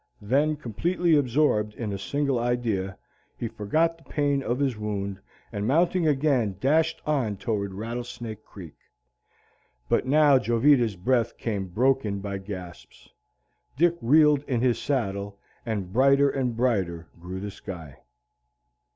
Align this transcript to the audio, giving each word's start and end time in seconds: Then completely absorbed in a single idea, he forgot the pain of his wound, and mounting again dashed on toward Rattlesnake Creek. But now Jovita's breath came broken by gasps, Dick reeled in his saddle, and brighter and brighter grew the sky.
Then 0.23 0.55
completely 0.55 1.13
absorbed 1.15 1.75
in 1.75 1.93
a 1.93 1.97
single 1.99 2.39
idea, 2.39 2.97
he 3.37 3.47
forgot 3.47 3.99
the 3.99 4.03
pain 4.05 4.41
of 4.41 4.57
his 4.57 4.75
wound, 4.75 5.19
and 5.51 5.67
mounting 5.67 6.07
again 6.07 6.55
dashed 6.59 6.99
on 7.05 7.37
toward 7.37 7.71
Rattlesnake 7.75 8.43
Creek. 8.43 8.73
But 9.87 10.07
now 10.07 10.39
Jovita's 10.39 10.95
breath 10.95 11.37
came 11.37 11.67
broken 11.67 12.17
by 12.19 12.39
gasps, 12.39 13.09
Dick 13.77 13.93
reeled 14.01 14.43
in 14.47 14.61
his 14.61 14.79
saddle, 14.79 15.37
and 15.67 15.93
brighter 15.93 16.31
and 16.31 16.57
brighter 16.57 17.07
grew 17.19 17.39
the 17.39 17.51
sky. 17.51 17.99